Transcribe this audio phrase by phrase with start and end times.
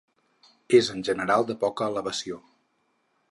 [0.77, 2.43] És en general de poca elevació.